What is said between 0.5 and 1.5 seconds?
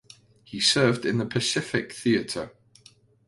served in the